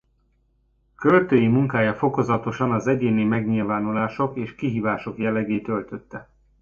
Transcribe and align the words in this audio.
Költői 0.95 1.47
munkája 1.47 1.93
fokozatosan 1.95 2.71
az 2.71 2.87
egyéni 2.87 3.23
megnyilvánulások 3.23 4.35
és 4.37 4.55
kihívások 4.55 5.17
jellegét 5.17 5.67
öltötte. 5.67 6.29